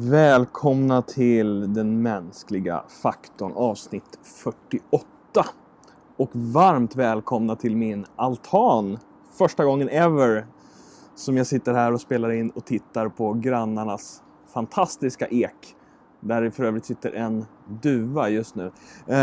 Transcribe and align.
Välkomna 0.00 1.02
till 1.02 1.74
den 1.74 2.02
mänskliga 2.02 2.82
faktorn 3.02 3.52
avsnitt 3.54 4.18
48. 4.42 5.04
Och 6.16 6.30
varmt 6.32 6.96
välkomna 6.96 7.56
till 7.56 7.76
min 7.76 8.06
altan. 8.16 8.98
Första 9.38 9.64
gången 9.64 9.88
ever 9.88 10.46
som 11.14 11.36
jag 11.36 11.46
sitter 11.46 11.74
här 11.74 11.92
och 11.92 12.00
spelar 12.00 12.30
in 12.30 12.50
och 12.50 12.64
tittar 12.64 13.08
på 13.08 13.32
grannarnas 13.32 14.22
fantastiska 14.54 15.26
ek. 15.26 15.76
Där 16.20 16.42
det 16.42 16.50
för 16.50 16.64
övrigt 16.64 16.84
sitter 16.84 17.12
en 17.12 17.44
duva 17.82 18.28
just 18.28 18.54
nu. 18.54 18.66
Eh, 19.06 19.14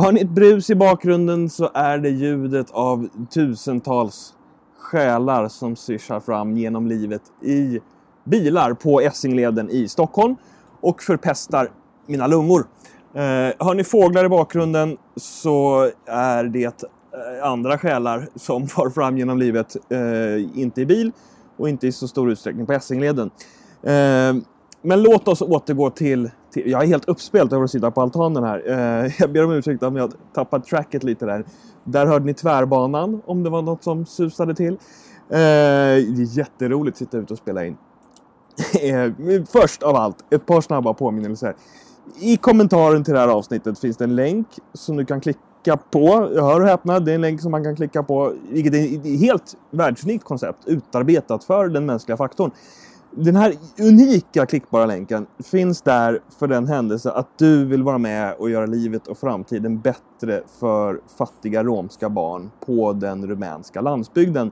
hör 0.00 0.12
ni 0.12 0.20
ett 0.20 0.30
brus 0.30 0.70
i 0.70 0.74
bakgrunden 0.74 1.50
så 1.50 1.70
är 1.74 1.98
det 1.98 2.10
ljudet 2.10 2.70
av 2.70 3.08
tusentals 3.30 4.34
själar 4.78 5.48
som 5.48 5.76
syrsar 5.76 6.20
fram 6.20 6.56
genom 6.56 6.86
livet 6.86 7.22
i 7.42 7.80
bilar 8.26 8.72
på 8.72 9.00
Essingleden 9.00 9.70
i 9.70 9.88
Stockholm 9.88 10.36
och 10.80 11.02
förpestar 11.02 11.70
mina 12.06 12.26
lungor. 12.26 12.66
Eh, 13.14 13.22
hör 13.66 13.74
ni 13.74 13.84
fåglar 13.84 14.24
i 14.24 14.28
bakgrunden 14.28 14.96
så 15.16 15.90
är 16.06 16.44
det 16.44 16.82
eh, 16.84 17.50
andra 17.50 17.78
själar 17.78 18.28
som 18.34 18.66
far 18.68 18.90
fram 18.90 19.18
genom 19.18 19.38
livet, 19.38 19.76
eh, 19.90 20.60
inte 20.60 20.80
i 20.80 20.86
bil 20.86 21.12
och 21.56 21.68
inte 21.68 21.86
i 21.86 21.92
så 21.92 22.08
stor 22.08 22.30
utsträckning 22.30 22.66
på 22.66 22.72
Essingleden. 22.72 23.30
Eh, 23.82 24.34
men 24.82 25.02
låt 25.02 25.28
oss 25.28 25.42
återgå 25.42 25.90
till, 25.90 26.30
till, 26.52 26.70
Jag 26.70 26.82
är 26.82 26.86
helt 26.86 27.08
uppspelt 27.08 27.52
över 27.52 27.64
att 27.64 27.70
sitta 27.70 27.90
på 27.90 28.00
altanen 28.00 28.44
här. 28.44 28.62
Eh, 28.66 29.12
jag 29.18 29.32
ber 29.32 29.44
om 29.44 29.52
ursäkt 29.52 29.82
om 29.82 29.96
jag 29.96 30.12
tappat 30.34 30.64
tracket 30.64 31.02
lite 31.02 31.26
där. 31.26 31.44
Där 31.84 32.06
hörde 32.06 32.24
ni 32.24 32.34
tvärbanan, 32.34 33.22
om 33.26 33.42
det 33.42 33.50
var 33.50 33.62
något 33.62 33.84
som 33.84 34.06
susade 34.06 34.54
till. 34.54 34.72
Eh, 34.72 34.78
det 35.28 36.22
är 36.22 36.38
jätteroligt 36.38 36.94
att 36.94 36.98
sitta 36.98 37.18
ute 37.18 37.32
och 37.32 37.38
spela 37.38 37.64
in. 37.64 37.76
Eh, 38.82 39.12
först 39.52 39.82
av 39.82 39.96
allt, 39.96 40.24
ett 40.30 40.46
par 40.46 40.60
snabba 40.60 40.94
påminnelser. 40.94 41.56
I 42.20 42.36
kommentaren 42.36 43.04
till 43.04 43.14
det 43.14 43.20
här 43.20 43.28
avsnittet 43.28 43.78
finns 43.78 43.96
det 43.96 44.04
en 44.04 44.16
länk 44.16 44.46
som 44.72 44.96
du 44.96 45.04
kan 45.04 45.20
klicka 45.20 45.76
på. 45.90 46.30
Jag 46.34 46.42
hör 46.42 46.60
och 46.60 46.66
häpna, 46.66 47.00
det 47.00 47.10
är 47.10 47.14
en 47.14 47.20
länk 47.20 47.40
som 47.40 47.50
man 47.50 47.64
kan 47.64 47.76
klicka 47.76 48.02
på, 48.02 48.32
vilket 48.50 48.74
är 48.74 48.96
ett 48.96 49.20
helt 49.20 49.54
världsunikt 49.70 50.24
koncept 50.24 50.58
utarbetat 50.66 51.44
för 51.44 51.68
den 51.68 51.86
mänskliga 51.86 52.16
faktorn. 52.16 52.50
Den 53.10 53.36
här 53.36 53.54
unika 53.80 54.46
klickbara 54.46 54.86
länken 54.86 55.26
finns 55.44 55.82
där 55.82 56.20
för 56.38 56.46
den 56.46 56.66
händelse 56.66 57.10
att 57.10 57.38
du 57.38 57.64
vill 57.64 57.82
vara 57.82 57.98
med 57.98 58.34
och 58.38 58.50
göra 58.50 58.66
livet 58.66 59.06
och 59.06 59.18
framtiden 59.18 59.80
bättre 59.80 60.42
för 60.60 61.00
fattiga 61.18 61.64
romska 61.64 62.08
barn 62.08 62.50
på 62.66 62.92
den 62.92 63.26
rumänska 63.26 63.80
landsbygden. 63.80 64.50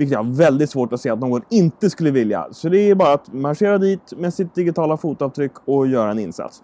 Vilket 0.00 0.12
jag 0.12 0.24
har 0.24 0.32
väldigt 0.32 0.70
svårt 0.70 0.92
att 0.92 1.00
se 1.00 1.10
att 1.10 1.20
någon 1.20 1.42
inte 1.48 1.90
skulle 1.90 2.10
vilja. 2.10 2.46
Så 2.52 2.68
det 2.68 2.78
är 2.78 2.94
bara 2.94 3.12
att 3.12 3.32
marschera 3.32 3.78
dit 3.78 4.12
med 4.16 4.34
sitt 4.34 4.54
digitala 4.54 4.96
fotavtryck 4.96 5.52
och 5.64 5.86
göra 5.86 6.10
en 6.10 6.18
insats. 6.18 6.62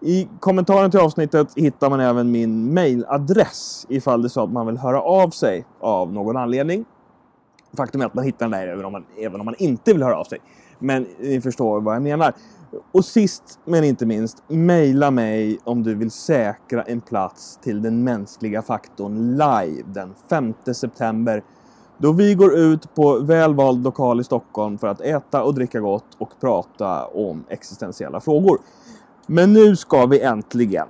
I 0.00 0.28
kommentaren 0.40 0.90
till 0.90 1.00
avsnittet 1.00 1.48
hittar 1.56 1.90
man 1.90 2.00
även 2.00 2.30
min 2.30 2.74
mailadress 2.74 3.86
ifall 3.88 4.22
det 4.22 4.26
är 4.26 4.28
så 4.28 4.42
att 4.42 4.52
man 4.52 4.66
vill 4.66 4.78
höra 4.78 5.02
av 5.02 5.30
sig 5.30 5.64
av 5.80 6.12
någon 6.12 6.36
anledning. 6.36 6.84
Faktum 7.76 8.00
är 8.00 8.06
att 8.06 8.14
man 8.14 8.24
hittar 8.24 8.46
den 8.46 8.50
där 8.50 8.68
även 8.68 8.84
om 8.84 8.92
man, 8.92 9.04
även 9.18 9.40
om 9.40 9.44
man 9.44 9.54
inte 9.58 9.92
vill 9.92 10.02
höra 10.02 10.18
av 10.18 10.24
sig. 10.24 10.38
Men 10.78 11.06
ni 11.18 11.40
förstår 11.40 11.80
vad 11.80 11.94
jag 11.94 12.02
menar. 12.02 12.34
Och 12.92 13.04
sist 13.04 13.58
men 13.64 13.84
inte 13.84 14.06
minst, 14.06 14.42
mejla 14.48 15.10
mig 15.10 15.58
om 15.64 15.82
du 15.82 15.94
vill 15.94 16.10
säkra 16.10 16.82
en 16.82 17.00
plats 17.00 17.58
till 17.62 17.82
den 17.82 18.04
mänskliga 18.04 18.62
faktorn 18.62 19.32
live 19.32 19.82
den 19.86 20.14
5 20.30 20.54
september 20.74 21.42
då 22.00 22.12
vi 22.12 22.34
går 22.34 22.58
ut 22.58 22.94
på 22.94 23.18
välvald 23.18 23.84
lokal 23.84 24.20
i 24.20 24.24
Stockholm 24.24 24.78
för 24.78 24.86
att 24.86 25.00
äta 25.00 25.42
och 25.42 25.54
dricka 25.54 25.80
gott 25.80 26.04
och 26.18 26.30
prata 26.40 27.06
om 27.06 27.44
existentiella 27.48 28.20
frågor. 28.20 28.58
Men 29.26 29.52
nu 29.52 29.76
ska 29.76 30.06
vi 30.06 30.20
äntligen, 30.20 30.88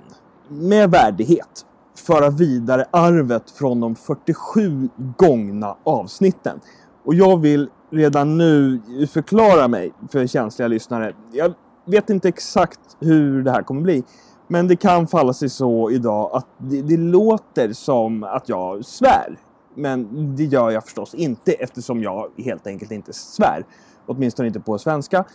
med 0.49 0.91
värdighet, 0.91 1.65
föra 1.95 2.29
vidare 2.29 2.85
arvet 2.91 3.51
från 3.51 3.79
de 3.79 3.95
47 3.95 4.89
gångna 5.17 5.75
avsnitten. 5.83 6.59
Och 7.05 7.15
jag 7.15 7.37
vill 7.37 7.69
redan 7.89 8.37
nu 8.37 8.81
förklara 9.09 9.67
mig 9.67 9.93
för 10.11 10.27
känsliga 10.27 10.67
lyssnare. 10.67 11.13
Jag 11.31 11.53
vet 11.85 12.09
inte 12.09 12.27
exakt 12.27 12.79
hur 12.99 13.43
det 13.43 13.51
här 13.51 13.63
kommer 13.63 13.81
bli. 13.81 14.03
Men 14.47 14.67
det 14.67 14.75
kan 14.75 15.07
falla 15.07 15.33
sig 15.33 15.49
så 15.49 15.91
idag 15.91 16.29
att 16.33 16.47
det, 16.57 16.81
det 16.81 16.97
låter 16.97 17.73
som 17.73 18.23
att 18.23 18.49
jag 18.49 18.85
svär 18.85 19.37
men 19.75 20.07
det 20.35 20.43
gör 20.43 20.71
jag 20.71 20.83
förstås 20.83 21.13
inte 21.13 21.51
eftersom 21.51 22.03
jag 22.03 22.29
helt 22.37 22.67
enkelt 22.67 22.91
inte 22.91 23.13
svär. 23.13 23.65
Åtminstone 24.05 24.47
inte 24.47 24.59
på 24.59 24.77
svenska. 24.77 25.25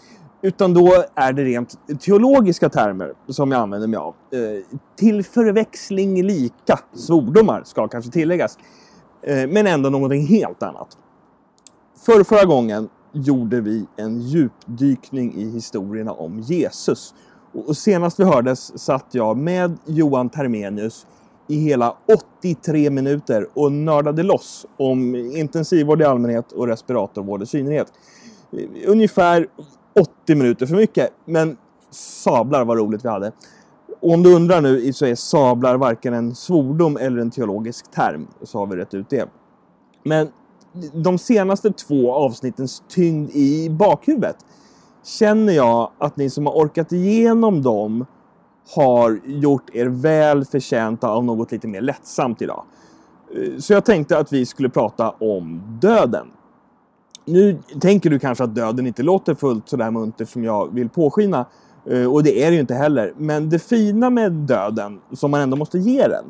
Utan 0.42 0.74
då 0.74 1.04
är 1.14 1.32
det 1.32 1.44
rent 1.44 1.78
teologiska 2.00 2.68
termer 2.68 3.12
som 3.28 3.52
jag 3.52 3.60
använder 3.60 3.88
mig 3.88 3.96
av. 3.96 4.14
Eh, 4.32 4.78
till 4.96 5.24
förväxling 5.24 6.22
lika 6.22 6.78
svordomar 6.94 7.62
ska 7.64 7.88
kanske 7.88 8.10
tilläggas. 8.10 8.58
Eh, 9.22 9.48
men 9.48 9.66
ändå 9.66 9.90
någonting 9.90 10.26
helt 10.26 10.62
annat. 10.62 10.88
För 12.06 12.24
förra 12.24 12.44
gången 12.44 12.88
gjorde 13.12 13.60
vi 13.60 13.86
en 13.96 14.20
djupdykning 14.20 15.34
i 15.34 15.50
historierna 15.50 16.12
om 16.12 16.40
Jesus. 16.40 17.14
Och 17.52 17.76
senast 17.76 18.20
vi 18.20 18.24
hördes 18.24 18.78
satt 18.78 19.06
jag 19.10 19.36
med 19.36 19.78
Johan 19.84 20.28
Termenius 20.28 21.06
i 21.48 21.56
hela 21.56 21.96
83 22.42 22.90
minuter 22.90 23.48
och 23.54 23.72
nördade 23.72 24.22
loss 24.22 24.66
om 24.76 25.14
intensivvård 25.14 26.00
i 26.00 26.04
allmänhet 26.04 26.52
och 26.52 26.66
respiratorvård 26.66 27.42
i 27.42 27.46
synnerhet. 27.46 27.92
Ungefär 28.86 29.46
80 30.24 30.34
minuter 30.34 30.66
för 30.66 30.76
mycket, 30.76 31.10
men 31.24 31.56
sablar 31.90 32.64
vad 32.64 32.78
roligt 32.78 33.04
vi 33.04 33.08
hade. 33.08 33.32
Och 34.00 34.12
om 34.12 34.22
du 34.22 34.34
undrar 34.34 34.60
nu 34.60 34.92
så 34.92 35.06
är 35.06 35.14
sablar 35.14 35.76
varken 35.76 36.14
en 36.14 36.34
svordom 36.34 36.96
eller 36.96 37.18
en 37.18 37.30
teologisk 37.30 37.90
term, 37.90 38.26
så 38.42 38.58
har 38.58 38.66
vi 38.66 38.76
rätt 38.76 38.94
ut 38.94 39.10
det. 39.10 39.28
Men 40.04 40.28
de 40.94 41.18
senaste 41.18 41.72
två 41.72 42.12
avsnittens 42.12 42.82
tyngd 42.88 43.30
i 43.30 43.70
bakhuvudet 43.70 44.36
känner 45.04 45.52
jag 45.52 45.90
att 45.98 46.16
ni 46.16 46.30
som 46.30 46.46
har 46.46 46.52
orkat 46.52 46.92
igenom 46.92 47.62
dem 47.62 48.06
har 48.74 49.20
gjort 49.24 49.70
er 49.72 49.86
väl 49.86 50.44
förtjänta 50.44 51.08
av 51.08 51.24
något 51.24 51.52
lite 51.52 51.68
mer 51.68 51.80
lättsamt 51.80 52.42
idag. 52.42 52.64
Eh, 53.34 53.58
så 53.58 53.72
jag 53.72 53.84
tänkte 53.84 54.18
att 54.18 54.32
vi 54.32 54.46
skulle 54.46 54.68
prata 54.68 55.10
om 55.10 55.62
döden. 55.80 56.26
Nu 57.24 57.58
tänker 57.80 58.10
du 58.10 58.18
kanske 58.18 58.44
att 58.44 58.54
döden 58.54 58.86
inte 58.86 59.02
låter 59.02 59.34
fullt 59.34 59.68
sådär 59.68 59.90
munter 59.90 60.24
som 60.24 60.44
jag 60.44 60.74
vill 60.74 60.88
påskina. 60.88 61.46
Eh, 61.90 62.12
och 62.12 62.22
det 62.22 62.44
är 62.44 62.50
det 62.50 62.54
ju 62.54 62.60
inte 62.60 62.74
heller. 62.74 63.14
Men 63.16 63.50
det 63.50 63.58
fina 63.58 64.10
med 64.10 64.32
döden, 64.32 65.00
som 65.12 65.30
man 65.30 65.40
ändå 65.40 65.56
måste 65.56 65.78
ge 65.78 66.08
den, 66.08 66.24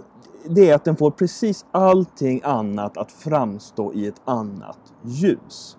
det 0.49 0.71
är 0.71 0.75
att 0.75 0.85
den 0.85 0.97
får 0.97 1.11
precis 1.11 1.65
allting 1.73 2.41
annat 2.45 2.97
att 2.97 3.13
framstå 3.13 3.93
i 3.93 4.07
ett 4.07 4.21
annat 4.25 4.79
ljus. 5.03 5.77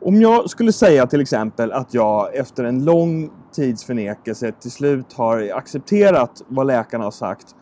Om 0.00 0.20
jag 0.20 0.50
skulle 0.50 0.72
säga 0.72 1.06
till 1.06 1.20
exempel 1.20 1.72
att 1.72 1.94
jag 1.94 2.36
efter 2.36 2.64
en 2.64 2.84
lång 2.84 3.30
tids 3.52 3.84
förnekelse 3.84 4.52
till 4.52 4.70
slut 4.70 5.12
har 5.12 5.50
accepterat 5.54 6.42
vad 6.48 6.66
läkarna 6.66 7.04
har 7.04 7.10
sagt 7.10 7.54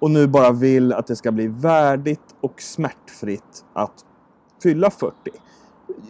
och 0.00 0.10
nu 0.10 0.26
bara 0.26 0.52
vill 0.52 0.92
att 0.92 1.06
det 1.06 1.16
ska 1.16 1.32
bli 1.32 1.46
värdigt 1.46 2.20
och 2.40 2.62
smärtfritt 2.62 3.64
att 3.74 3.92
fylla 4.62 4.90
40. 4.90 5.14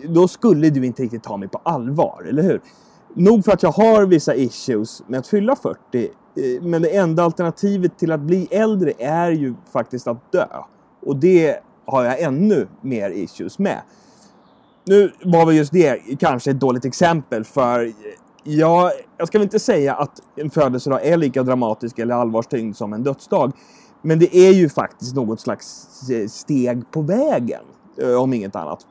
Då 0.09 0.29
skulle 0.29 0.71
du 0.71 0.87
inte 0.87 1.03
riktigt 1.03 1.23
ta 1.23 1.37
mig 1.37 1.49
på 1.49 1.61
allvar, 1.63 2.27
eller 2.29 2.43
hur? 2.43 2.61
Nog 3.15 3.45
för 3.45 3.53
att 3.53 3.63
jag 3.63 3.73
har 3.73 4.07
vissa 4.07 4.35
issues 4.35 5.03
med 5.07 5.21
att 5.21 5.27
fylla 5.27 5.57
40, 5.57 5.79
eh, 6.05 6.63
men 6.63 6.83
det 6.83 6.97
enda 6.97 7.23
alternativet 7.23 7.99
till 7.99 8.13
att 8.13 8.21
bli 8.21 8.49
äldre 8.51 8.93
är 8.99 9.31
ju 9.31 9.55
faktiskt 9.73 10.07
att 10.07 10.33
dö. 10.33 10.47
Och 11.07 11.17
det 11.17 11.61
har 11.85 12.05
jag 12.05 12.21
ännu 12.21 12.69
mer 12.81 13.11
issues 13.11 13.59
med. 13.59 13.83
Nu 14.89 15.13
var 15.25 15.47
väl 15.47 15.57
just 15.57 15.73
det 15.73 16.19
kanske 16.19 16.51
ett 16.51 16.61
dåligt 16.61 16.85
exempel 16.85 17.45
för 17.45 17.93
jag, 18.43 18.91
jag 19.17 19.29
ska 19.29 19.39
väl 19.39 19.45
inte 19.45 19.59
säga 19.59 19.95
att 19.95 20.23
en 20.37 20.51
födelsedag 20.51 21.07
är 21.07 21.17
lika 21.17 21.43
dramatisk 21.43 21.99
eller 21.99 22.15
allvarstyngd 22.15 22.77
som 22.77 22.93
en 22.93 23.03
dödsdag. 23.03 23.53
Men 24.03 24.19
det 24.19 24.37
är 24.37 24.53
ju 24.53 24.69
faktiskt 24.69 25.15
något 25.15 25.41
slags 25.41 25.87
eh, 26.11 26.29
steg 26.29 26.91
på 26.91 27.03
vägen, 27.03 27.63
eh, 28.03 28.23
om 28.23 28.33
inget 28.33 28.57
annat. 28.57 28.87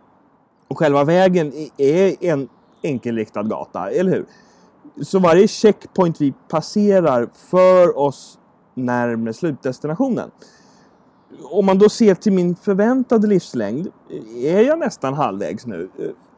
Och 0.68 0.78
själva 0.78 1.04
vägen 1.04 1.54
är 1.78 2.26
en 2.26 2.50
enkelriktad 2.84 3.44
gata, 3.44 3.90
eller 3.90 4.12
hur? 4.12 4.26
Så 5.04 5.20
varje 5.20 5.48
checkpoint 5.48 6.22
vi 6.22 6.34
passerar 6.50 7.30
för 7.34 7.98
oss 7.98 8.40
närmare 8.74 9.34
slutdestinationen. 9.34 10.32
Om 11.44 11.66
man 11.66 11.78
då 11.78 11.90
ser 11.90 12.16
till 12.16 12.34
min 12.34 12.56
förväntade 12.56 13.28
livslängd 13.28 13.88
är 14.36 14.62
jag 14.62 14.80
nästan 14.80 15.14
halvvägs 15.14 15.66
nu. 15.66 15.90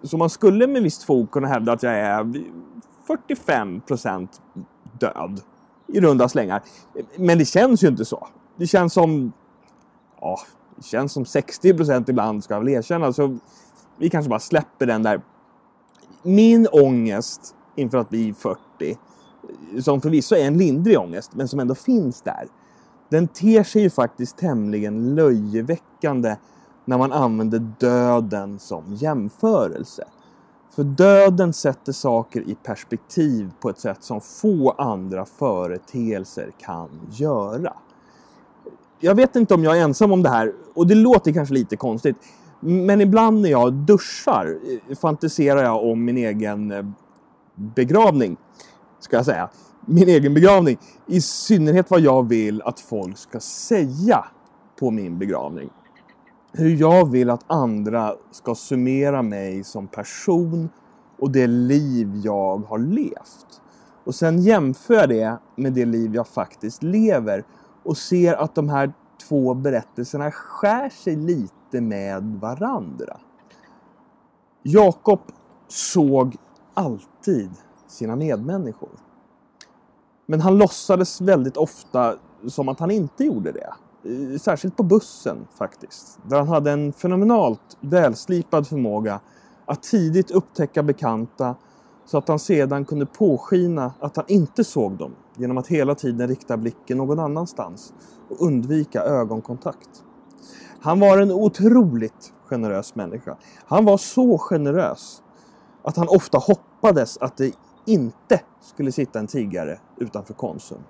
Så 0.03 0.17
man 0.17 0.29
skulle 0.29 0.67
med 0.67 0.83
visst 0.83 1.03
fog 1.03 1.31
kunna 1.31 1.47
hävda 1.47 1.71
att 1.71 1.83
jag 1.83 1.93
är 1.93 2.43
45 3.07 3.81
procent 3.81 4.41
död 4.99 5.41
i 5.87 5.99
runda 5.99 6.29
slängar. 6.29 6.63
Men 7.17 7.37
det 7.37 7.45
känns 7.45 7.83
ju 7.83 7.87
inte 7.87 8.05
så. 8.05 8.27
Det 8.57 8.67
känns 8.67 8.93
som... 8.93 9.31
Ja, 10.21 10.39
det 10.75 10.83
känns 10.83 11.13
som 11.13 11.25
60 11.25 11.73
procent 11.73 12.09
ibland 12.09 12.43
ska 12.43 12.53
jag 12.53 12.61
väl 12.61 12.69
erkänna. 12.69 13.13
Så 13.13 13.37
vi 13.97 14.09
kanske 14.09 14.29
bara 14.29 14.39
släpper 14.39 14.85
den 14.85 15.03
där. 15.03 15.21
Min 16.23 16.67
ångest 16.71 17.55
inför 17.75 17.97
att 17.97 18.09
bli 18.09 18.33
40, 18.33 18.97
som 19.81 20.01
förvisso 20.01 20.35
är 20.35 20.47
en 20.47 20.57
lindrig 20.57 20.99
ångest, 20.99 21.31
men 21.33 21.47
som 21.47 21.59
ändå 21.59 21.75
finns 21.75 22.21
där, 22.21 22.47
den 23.09 23.27
ter 23.27 23.63
sig 23.63 23.81
ju 23.81 23.89
faktiskt 23.89 24.37
tämligen 24.37 25.15
löjeväckande 25.15 26.35
när 26.85 26.97
man 26.97 27.11
använder 27.11 27.59
döden 27.79 28.59
som 28.59 28.93
jämförelse. 28.93 30.03
För 30.75 30.83
döden 30.83 31.53
sätter 31.53 31.91
saker 31.91 32.41
i 32.41 32.55
perspektiv 32.55 33.51
på 33.59 33.69
ett 33.69 33.79
sätt 33.79 34.03
som 34.03 34.21
få 34.21 34.71
andra 34.71 35.25
företeelser 35.25 36.51
kan 36.59 36.89
göra. 37.11 37.73
Jag 38.99 39.15
vet 39.15 39.35
inte 39.35 39.53
om 39.53 39.63
jag 39.63 39.77
är 39.77 39.83
ensam 39.83 40.11
om 40.11 40.23
det 40.23 40.29
här 40.29 40.53
och 40.73 40.87
det 40.87 40.95
låter 40.95 41.31
kanske 41.31 41.53
lite 41.53 41.75
konstigt. 41.75 42.15
Men 42.59 43.01
ibland 43.01 43.41
när 43.41 43.49
jag 43.49 43.73
duschar 43.73 44.59
eh, 44.89 44.95
fantiserar 44.95 45.63
jag 45.63 45.85
om 45.85 46.05
min 46.05 46.17
egen 46.17 46.71
eh, 46.71 46.85
begravning. 47.55 48.37
Ska 48.99 49.15
jag 49.15 49.25
säga. 49.25 49.49
Min 49.91 50.09
egen 50.09 50.33
begravning. 50.33 50.77
I 51.05 51.21
synnerhet 51.21 51.91
vad 51.91 51.99
jag 51.99 52.27
vill 52.27 52.61
att 52.61 52.79
folk 52.79 53.17
ska 53.17 53.39
säga 53.39 54.25
på 54.79 54.91
min 54.91 55.19
begravning. 55.19 55.69
Hur 56.53 56.75
jag 56.75 57.11
vill 57.11 57.29
att 57.29 57.43
andra 57.47 58.15
ska 58.31 58.55
summera 58.55 59.21
mig 59.21 59.63
som 59.63 59.87
person 59.87 60.69
och 61.19 61.31
det 61.31 61.47
liv 61.47 62.21
jag 62.23 62.57
har 62.57 62.77
levt. 62.77 63.61
Och 64.03 64.15
sen 64.15 64.41
jämför 64.41 64.93
jag 64.93 65.09
det 65.09 65.37
med 65.55 65.73
det 65.73 65.85
liv 65.85 66.15
jag 66.15 66.27
faktiskt 66.27 66.83
lever 66.83 67.43
och 67.83 67.97
ser 67.97 68.33
att 68.33 68.55
de 68.55 68.69
här 68.69 68.93
två 69.27 69.53
berättelserna 69.53 70.31
skär 70.31 70.89
sig 70.89 71.15
lite 71.15 71.81
med 71.81 72.23
varandra. 72.23 73.17
Jakob 74.63 75.21
såg 75.67 76.35
alltid 76.73 77.51
sina 77.87 78.15
medmänniskor. 78.15 79.08
Men 80.29 80.41
han 80.41 80.57
låtsades 80.57 81.21
väldigt 81.21 81.57
ofta 81.57 82.15
som 82.47 82.69
att 82.69 82.79
han 82.79 82.91
inte 82.91 83.23
gjorde 83.23 83.51
det. 83.51 83.73
Eh, 84.03 84.39
särskilt 84.39 84.77
på 84.77 84.83
bussen 84.83 85.47
faktiskt. 85.57 86.19
Där 86.23 86.37
han 86.37 86.47
hade 86.47 86.71
en 86.71 86.93
fenomenalt 86.93 87.77
välslipad 87.81 88.67
förmåga 88.67 89.19
att 89.65 89.83
tidigt 89.83 90.31
upptäcka 90.31 90.83
bekanta 90.83 91.55
så 92.05 92.17
att 92.17 92.27
han 92.27 92.39
sedan 92.39 92.85
kunde 92.85 93.05
påskina 93.05 93.93
att 93.99 94.15
han 94.15 94.25
inte 94.27 94.63
såg 94.63 94.97
dem 94.97 95.15
genom 95.37 95.57
att 95.57 95.67
hela 95.67 95.95
tiden 95.95 96.27
rikta 96.27 96.57
blicken 96.57 96.97
någon 96.97 97.19
annanstans 97.19 97.93
och 98.29 98.41
undvika 98.47 99.01
ögonkontakt. 99.01 100.03
Han 100.79 100.99
var 100.99 101.17
en 101.17 101.31
otroligt 101.31 102.33
generös 102.45 102.95
människa. 102.95 103.37
Han 103.65 103.85
var 103.85 103.97
så 103.97 104.37
generös 104.37 105.21
att 105.83 105.97
han 105.97 106.07
ofta 106.07 106.37
hoppades 106.37 107.17
att 107.17 107.37
det 107.37 107.53
inte 107.89 108.41
skulle 108.61 108.91
sitta 108.91 109.19
en 109.19 109.27
tiggare 109.27 109.79
utanför 109.97 110.33
Konsum. 110.33 110.83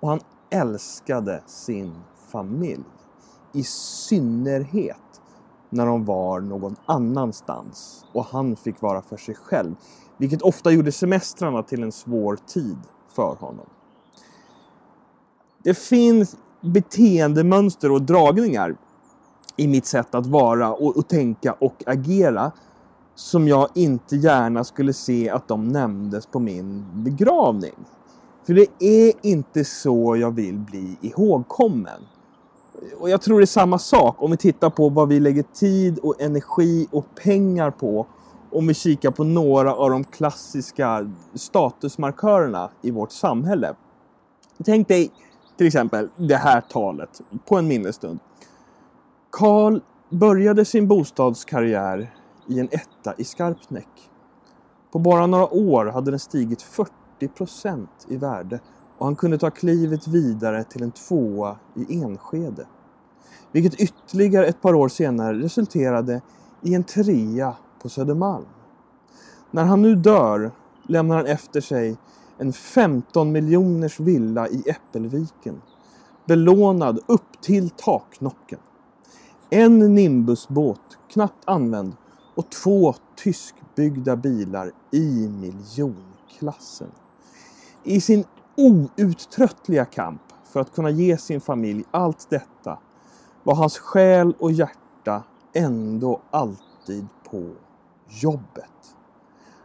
Och 0.00 0.08
han 0.08 0.20
älskade 0.50 1.42
sin 1.46 1.94
familj. 2.32 2.84
I 3.52 3.62
synnerhet 3.64 5.20
när 5.70 5.86
de 5.86 6.04
var 6.04 6.40
någon 6.40 6.76
annanstans 6.86 8.04
och 8.12 8.24
han 8.24 8.56
fick 8.56 8.80
vara 8.80 9.02
för 9.02 9.16
sig 9.16 9.34
själv. 9.34 9.74
Vilket 10.16 10.42
ofta 10.42 10.70
gjorde 10.70 10.92
semestrarna 10.92 11.62
till 11.62 11.82
en 11.82 11.92
svår 11.92 12.38
tid 12.46 12.78
för 13.08 13.34
honom. 13.34 13.66
Det 15.62 15.74
finns 15.74 16.36
beteendemönster 16.60 17.90
och 17.90 18.02
dragningar 18.02 18.76
i 19.56 19.68
mitt 19.68 19.86
sätt 19.86 20.14
att 20.14 20.26
vara 20.26 20.72
och, 20.72 20.96
och 20.96 21.08
tänka 21.08 21.52
och 21.52 21.82
agera 21.86 22.52
som 23.20 23.48
jag 23.48 23.68
inte 23.74 24.16
gärna 24.16 24.64
skulle 24.64 24.92
se 24.92 25.30
att 25.30 25.48
de 25.48 25.68
nämndes 25.68 26.26
på 26.26 26.38
min 26.38 26.84
begravning. 26.94 27.74
För 28.46 28.54
det 28.54 28.66
är 28.78 29.12
inte 29.22 29.64
så 29.64 30.16
jag 30.16 30.30
vill 30.30 30.58
bli 30.58 30.96
ihågkommen. 31.00 32.00
Och 32.98 33.10
jag 33.10 33.22
tror 33.22 33.38
det 33.38 33.44
är 33.44 33.46
samma 33.46 33.78
sak 33.78 34.22
om 34.22 34.30
vi 34.30 34.36
tittar 34.36 34.70
på 34.70 34.88
vad 34.88 35.08
vi 35.08 35.20
lägger 35.20 35.42
tid 35.42 35.98
och 35.98 36.20
energi 36.20 36.86
och 36.90 37.06
pengar 37.14 37.70
på. 37.70 38.06
Om 38.52 38.66
vi 38.66 38.74
kikar 38.74 39.10
på 39.10 39.24
några 39.24 39.74
av 39.74 39.90
de 39.90 40.04
klassiska 40.04 41.10
statusmarkörerna 41.34 42.70
i 42.82 42.90
vårt 42.90 43.12
samhälle. 43.12 43.74
Tänk 44.64 44.88
dig 44.88 45.10
till 45.56 45.66
exempel 45.66 46.08
det 46.16 46.36
här 46.36 46.60
talet 46.60 47.20
på 47.48 47.56
en 47.56 47.68
minnesstund. 47.68 48.18
Karl 49.30 49.80
började 50.10 50.64
sin 50.64 50.88
bostadskarriär 50.88 52.14
i 52.50 52.60
en 52.60 52.68
etta 52.70 53.14
i 53.18 53.24
Skarpnäck. 53.24 54.10
På 54.92 54.98
bara 54.98 55.26
några 55.26 55.54
år 55.54 55.86
hade 55.86 56.10
den 56.10 56.20
stigit 56.20 56.62
40 56.62 56.92
procent 57.36 58.06
i 58.08 58.16
värde 58.16 58.60
och 58.98 59.06
han 59.06 59.16
kunde 59.16 59.38
ta 59.38 59.50
klivet 59.50 60.08
vidare 60.08 60.64
till 60.64 60.82
en 60.82 60.90
tvåa 60.90 61.56
i 61.74 62.02
Enskede. 62.02 62.66
Vilket 63.52 63.80
ytterligare 63.80 64.46
ett 64.46 64.62
par 64.62 64.74
år 64.74 64.88
senare 64.88 65.38
resulterade 65.38 66.20
i 66.62 66.74
en 66.74 66.84
trea 66.84 67.56
på 67.82 67.88
Södermalm. 67.88 68.46
När 69.50 69.64
han 69.64 69.82
nu 69.82 69.94
dör 69.94 70.50
lämnar 70.88 71.16
han 71.16 71.26
efter 71.26 71.60
sig 71.60 71.96
en 72.38 72.52
15 72.52 73.32
miljoners 73.32 74.00
villa 74.00 74.48
i 74.48 74.62
Äppelviken. 74.66 75.62
Belånad 76.26 76.98
upp 77.06 77.40
till 77.40 77.70
taknocken. 77.70 78.58
En 79.50 79.94
Nimbusbåt, 79.94 80.98
knappt 81.12 81.42
använd, 81.44 81.96
och 82.34 82.50
två 82.50 82.94
tyskbyggda 83.16 84.16
bilar 84.16 84.72
i 84.90 85.28
miljonklassen. 85.28 86.90
I 87.84 88.00
sin 88.00 88.24
outtröttliga 88.56 89.84
kamp 89.84 90.22
för 90.44 90.60
att 90.60 90.74
kunna 90.74 90.90
ge 90.90 91.16
sin 91.16 91.40
familj 91.40 91.84
allt 91.90 92.30
detta 92.30 92.78
var 93.42 93.54
hans 93.54 93.78
själ 93.78 94.34
och 94.38 94.52
hjärta 94.52 95.22
ändå 95.52 96.20
alltid 96.30 97.06
på 97.30 97.50
jobbet. 98.08 98.96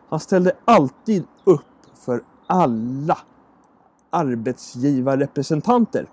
Han 0.10 0.20
ställde 0.20 0.56
alltid 0.66 1.24
upp 1.44 1.62
för 1.94 2.24
alla 2.48 3.18
arbetsgivarrepresentanter 4.10 6.10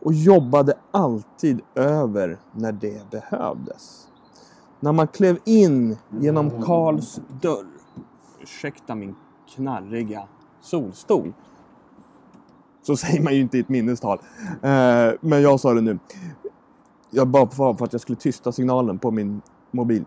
och 0.00 0.12
jobbade 0.12 0.74
alltid 0.90 1.60
över 1.74 2.38
när 2.52 2.72
det 2.72 3.10
behövdes. 3.10 4.11
När 4.82 4.92
man 4.92 5.06
klev 5.06 5.38
in 5.44 5.96
genom 6.20 6.62
Karls 6.62 7.20
dörr, 7.42 7.66
ursäkta 8.40 8.94
min 8.94 9.14
knarriga 9.54 10.22
solstol, 10.60 11.32
så 12.82 12.96
säger 12.96 13.22
man 13.22 13.34
ju 13.34 13.40
inte 13.40 13.56
i 13.56 13.60
ett 13.60 13.68
minnestal. 13.68 14.18
Eh, 14.62 15.10
men 15.20 15.42
jag 15.42 15.60
sa 15.60 15.74
det 15.74 15.80
nu. 15.80 15.98
Jag 17.10 17.28
bara 17.28 17.46
för 17.74 17.84
att 17.84 17.92
jag 17.92 18.00
skulle 18.00 18.16
tysta 18.16 18.52
signalen 18.52 18.98
på 18.98 19.10
min 19.10 19.42
mobil. 19.70 20.04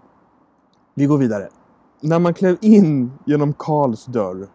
Vi 0.93 1.05
går 1.05 1.17
vidare. 1.17 1.49
När 2.01 2.19
man 2.19 2.33
klev 2.33 2.57
in 2.61 3.11
genom 3.25 3.53
Karls 3.53 4.05
dörr 4.05 4.47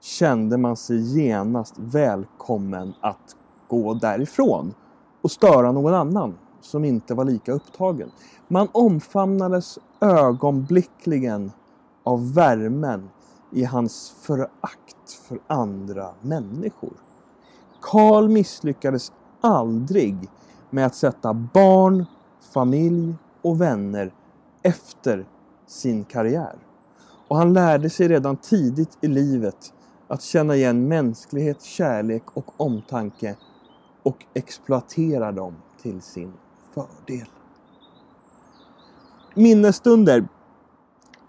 kände 0.00 0.56
man 0.56 0.76
sig 0.76 1.20
genast 1.20 1.74
välkommen 1.78 2.94
att 3.00 3.36
gå 3.68 3.94
därifrån 3.94 4.74
och 5.22 5.30
störa 5.30 5.72
någon 5.72 5.94
annan 5.94 6.38
som 6.62 6.84
inte 6.84 7.14
var 7.14 7.24
lika 7.24 7.52
upptagen. 7.52 8.10
Man 8.48 8.68
omfamnades 8.72 9.78
ögonblickligen 10.00 11.52
av 12.04 12.34
värmen 12.34 13.10
i 13.52 13.64
hans 13.64 14.14
förakt 14.20 15.12
för 15.28 15.40
andra 15.46 16.10
människor. 16.20 16.92
Karl 17.80 18.28
misslyckades 18.28 19.12
aldrig 19.40 20.28
med 20.70 20.86
att 20.86 20.94
sätta 20.94 21.34
barn, 21.34 22.06
familj 22.52 23.14
och 23.42 23.60
vänner 23.60 24.14
efter 24.62 25.26
sin 25.66 26.04
karriär. 26.04 26.56
Och 27.28 27.36
han 27.36 27.52
lärde 27.52 27.90
sig 27.90 28.08
redan 28.08 28.36
tidigt 28.36 28.98
i 29.00 29.08
livet 29.08 29.72
att 30.08 30.22
känna 30.22 30.56
igen 30.56 30.88
mänsklighet, 30.88 31.62
kärlek 31.62 32.22
och 32.34 32.60
omtanke 32.60 33.36
och 34.02 34.26
exploatera 34.34 35.32
dem 35.32 35.54
till 35.82 36.02
sin 36.02 36.32
fördel. 36.74 37.26
Minnesstunder 39.34 40.28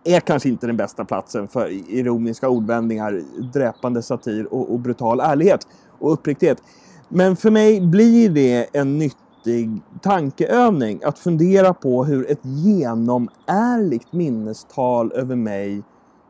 är 0.04 0.20
kanske 0.20 0.50
inte 0.50 0.68
den 0.68 0.78
bästa 0.78 1.06
platsen 1.06 1.48
för 1.48 1.70
ironiska 1.92 2.50
ordvändningar, 2.50 3.22
dräpande 3.54 4.02
satir 4.02 4.54
och, 4.54 4.74
och 4.74 4.80
brutal 4.80 5.20
ärlighet 5.20 5.68
och 6.00 6.14
uppriktighet. 6.14 6.64
Men 7.10 7.36
för 7.36 7.52
mig 7.52 7.82
blir 7.82 8.30
det 8.30 8.68
en 8.74 8.98
nyttig 8.98 9.82
tankeövning 10.02 11.02
att 11.04 11.20
fundera 11.20 11.74
på 11.74 12.06
hur 12.06 12.32
ett 12.32 12.46
genomärligt 12.46 14.14
minnestal 14.14 15.12
över 15.12 15.36
mig 15.36 15.84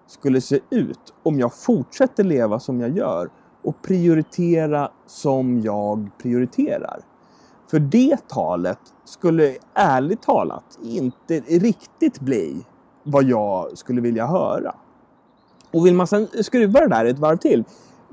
skulle 0.08 0.42
se 0.42 0.60
ut 0.70 1.14
om 1.24 1.40
jag 1.40 1.54
fortsätter 1.54 2.24
leva 2.24 2.60
som 2.60 2.82
jag 2.82 2.98
gör 2.98 3.30
och 3.64 3.82
prioritera 3.82 4.92
som 5.08 5.62
jag 5.62 6.10
prioriterar. 6.18 7.00
För 7.74 7.80
det 7.80 8.28
talet 8.28 8.80
skulle 9.06 9.58
ärligt 9.74 10.22
talat 10.22 10.80
inte 10.84 11.40
riktigt 11.40 12.20
bli 12.20 12.66
vad 13.04 13.24
jag 13.24 13.78
skulle 13.78 14.02
vilja 14.02 14.28
höra. 14.28 14.76
Och 15.72 15.86
vill 15.86 15.94
man 15.94 16.08
sen 16.08 16.28
skruva 16.44 16.80
det 16.80 16.88
där 16.88 17.06
ett 17.06 17.20
varv 17.20 17.38
till 17.38 17.64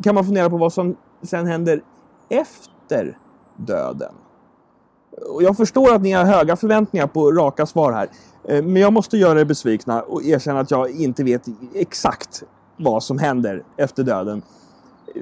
kan 0.03 0.15
man 0.15 0.25
fundera 0.25 0.51
på 0.51 0.57
vad 0.57 0.73
som 0.73 0.97
sen 1.23 1.47
händer 1.47 1.83
efter 2.29 3.19
döden. 3.57 4.15
Och 5.35 5.43
jag 5.43 5.57
förstår 5.57 5.95
att 5.95 6.03
ni 6.03 6.13
har 6.13 6.25
höga 6.25 6.57
förväntningar 6.57 7.07
på 7.07 7.33
raka 7.33 7.67
svar 7.67 7.93
här. 7.93 8.09
Eh, 8.49 8.65
men 8.65 8.83
jag 8.83 8.93
måste 8.93 9.17
göra 9.17 9.41
er 9.41 9.45
besvikna 9.45 10.03
och 10.03 10.25
erkänna 10.25 10.61
att 10.61 10.71
jag 10.71 10.91
inte 10.91 11.25
vet 11.25 11.43
exakt 11.75 12.43
vad 12.77 13.03
som 13.03 13.19
händer 13.19 13.65
efter 13.77 14.05
döden. 14.05 14.43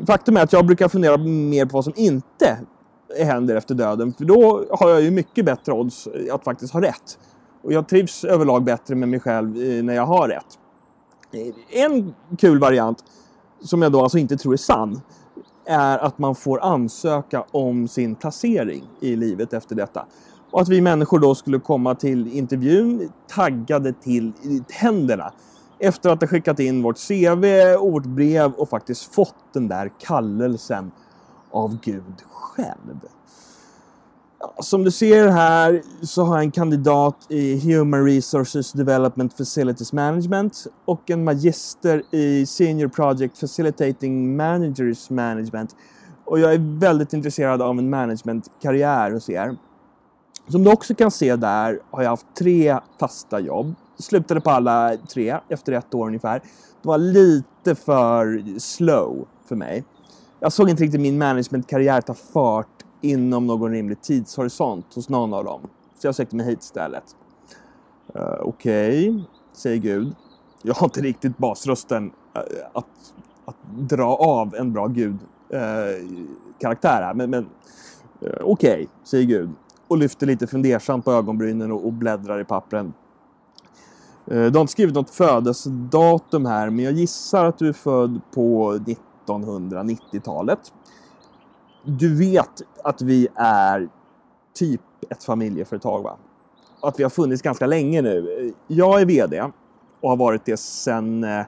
Faktum 0.07 0.37
är 0.37 0.43
att 0.43 0.53
jag 0.53 0.67
brukar 0.67 0.89
fundera 0.89 1.17
mer 1.17 1.67
på 1.67 1.77
vad 1.77 1.85
som 1.85 1.95
inte 1.97 2.59
händer 3.17 3.57
efter 3.57 3.75
döden. 3.75 4.13
För 4.13 4.25
då 4.25 4.65
har 4.71 4.91
jag 4.91 5.03
ju 5.03 5.11
mycket 5.11 5.45
bättre 5.45 5.73
odds 5.73 6.09
att 6.33 6.45
faktiskt 6.45 6.73
ha 6.73 6.81
rätt. 6.81 7.19
Och 7.63 7.73
jag 7.73 7.89
trivs 7.89 8.25
överlag 8.25 8.65
bättre 8.65 8.95
med 8.95 9.09
mig 9.09 9.21
själv 9.21 9.57
eh, 9.57 9.85
när 9.85 9.95
jag 9.95 10.07
har 10.07 10.29
rätt. 10.29 10.59
Eh, 11.33 11.83
en 11.85 12.15
kul 12.39 12.59
variant, 12.59 13.05
som 13.61 13.83
jag 13.83 13.93
då 13.93 14.03
alltså 14.03 14.19
inte 14.19 14.37
tror 14.37 14.53
är 14.53 14.57
sann, 14.57 15.01
är 15.67 15.99
att 15.99 16.19
man 16.19 16.35
får 16.35 16.61
ansöka 16.61 17.45
om 17.51 17.89
sin 17.89 18.15
placering 18.15 18.85
i 19.01 19.17
livet 19.17 19.53
efter 19.53 19.77
detta. 19.77 20.07
Och 20.51 20.61
att 20.61 20.69
vi 20.69 20.81
människor 20.81 21.19
då 21.19 21.35
skulle 21.35 21.59
komma 21.59 21.95
till 21.95 22.37
intervjun 22.37 23.13
taggade 23.29 23.93
till 23.93 24.33
tänderna 24.81 25.33
efter 25.79 26.11
att 26.11 26.21
ha 26.21 26.29
skickat 26.29 26.61
in 26.61 26.83
vårt 26.83 27.09
CV 27.09 27.45
och 27.81 27.93
vårt 27.93 28.07
brev 28.07 28.53
och 28.53 28.69
faktiskt 28.69 29.15
fått 29.15 29.35
den 29.53 29.69
där 29.69 29.91
kallelsen 29.99 30.91
av 31.59 31.79
Gud 31.83 32.23
själv. 32.31 33.01
Som 34.61 34.85
du 34.85 34.91
ser 34.91 35.29
här 35.29 35.83
så 36.03 36.25
har 36.25 36.37
jag 36.37 36.45
en 36.45 36.51
kandidat 36.51 37.17
i 37.29 37.73
Human 37.73 38.05
Resources 38.05 38.73
Development 38.73 39.35
Facilities 39.35 39.93
Management 39.93 40.67
och 40.85 41.11
en 41.11 41.25
magister 41.25 42.03
i 42.11 42.47
Senior 42.47 42.89
Project 42.89 43.39
Facilitating 43.39 44.37
Managers 44.37 45.11
Management. 45.11 45.77
Och 46.25 46.39
jag 46.39 46.55
är 46.55 46.81
väldigt 46.81 47.13
intresserad 47.13 47.63
av 47.63 47.79
en 47.79 47.91
managementkarriär 47.91 49.11
hos 49.11 49.31
er. 49.31 49.57
Som 50.49 50.65
du 50.65 50.73
också 50.73 50.95
kan 50.95 51.11
se 51.11 51.37
där 51.37 51.81
har 51.91 52.03
jag 52.03 52.11
haft 52.11 52.27
tre 52.39 52.79
fasta 53.01 53.41
jobb. 53.41 53.75
Slutade 53.99 54.41
på 54.41 54.51
alla 54.51 54.97
tre 54.97 55.39
efter 55.49 55.73
ett 55.73 55.95
år 55.95 56.07
ungefär. 56.07 56.39
Det 56.83 56.89
var 56.89 56.99
lite 56.99 57.75
för 57.75 58.59
slow 58.59 59.27
för 59.49 59.57
mig. 59.57 59.85
Jag 60.41 60.53
såg 60.53 60.71
inte 60.71 60.83
riktigt 60.83 61.01
min 61.01 61.19
managementkarriär 61.19 62.01
ta 62.01 62.15
fart 62.15 62.85
inom 63.01 63.47
någon 63.47 63.73
rimlig 63.73 64.03
tidshorisont 64.03 64.95
hos 64.95 65.09
någon 65.09 65.35
av 65.35 65.45
dem. 65.45 65.61
Så 65.99 66.07
jag 66.07 66.15
sökte 66.15 66.37
mig 66.37 66.47
hit 66.47 66.63
istället. 66.63 67.05
Uh, 68.17 68.23
Okej, 68.41 69.11
okay, 69.11 69.23
säger 69.53 69.77
Gud. 69.77 70.15
Jag 70.63 70.75
har 70.75 70.87
inte 70.87 71.01
riktigt 71.01 71.39
basrösten 71.39 72.05
uh, 72.05 72.13
att, 72.73 72.87
att 73.45 73.57
dra 73.79 74.17
av 74.17 74.55
en 74.55 74.73
bra 74.73 74.87
Gud-karaktär 74.87 76.89
eh, 76.89 76.99
uh, 76.99 77.05
här. 77.05 77.15
Men, 77.15 77.31
men 77.31 77.47
okej, 78.21 78.43
okay, 78.43 78.87
säger 79.05 79.25
Gud. 79.25 79.51
Och 79.89 79.99
lyfter 79.99 80.27
lite 80.27 80.47
fundersamt 80.47 81.05
på 81.05 81.13
ögonbrynen 81.13 81.73
och, 81.73 81.87
och 81.87 81.93
bläddrar 81.93 82.41
i 82.41 82.45
pappren. 82.45 82.93
Du 84.25 84.35
har 84.35 84.61
inte 84.61 84.73
skrivit 84.73 84.95
något 84.95 85.11
födelsedatum 85.11 86.47
här, 86.47 86.71
men 86.71 86.85
jag 86.85 86.95
gissar 86.95 87.45
att 87.45 87.59
du 87.59 87.69
är 87.69 87.73
född 87.73 88.21
på 88.35 88.79
1990-talet 89.33 90.73
du 91.89 92.15
vet 92.15 92.63
att 92.85 93.03
vi 93.03 93.29
är 93.35 93.89
typ 94.55 94.81
ett 95.11 95.25
familjeföretag 95.25 96.03
va? 96.03 96.17
Att 96.83 96.99
vi 96.99 97.03
har 97.03 97.11
funnits 97.11 97.43
ganska 97.43 97.67
länge 97.67 98.03
nu. 98.03 98.53
Jag 98.67 99.01
är 99.01 99.07
VD 99.07 99.43
och 100.01 100.11
har 100.11 100.17
varit 100.17 100.45
det 100.45 100.57
sen, 100.57 101.25
eh, 101.25 101.47